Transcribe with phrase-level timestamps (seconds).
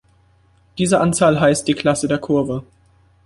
[0.79, 2.63] Diese Anzahl heißt die Klasse der Kurve.